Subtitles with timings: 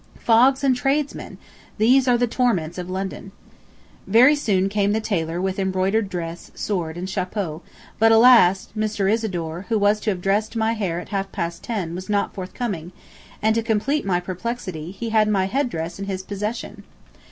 [0.17, 1.37] Fogs and tradesmen!
[1.77, 3.31] these are the torments of London.
[4.07, 7.61] Very soon came the tailor with embroidered dress, sword, and chapeau,
[7.99, 8.69] but, alas!
[8.75, 9.11] Mr.
[9.13, 12.91] Isidore, who was to have dressed my hair at half past ten was not forthcoming,
[13.43, 16.81] and to complete my perplexity, he had my head dress in his possession.